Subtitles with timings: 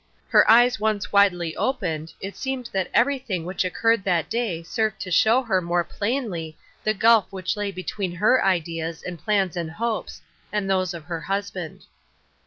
[0.29, 4.99] Her eyes once widely opened, it seemed that every thing which occured that day served
[5.01, 9.69] to show her more plainly the gulf which lay between her ideas, and plans, and
[9.69, 11.85] hopes, and those of her husband.